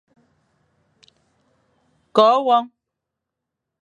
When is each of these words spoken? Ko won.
Ko 2.17 2.25
won. 2.45 2.63